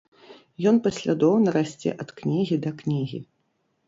[0.69, 3.19] Ён паслядоўна расце ад кнігі да кнігі.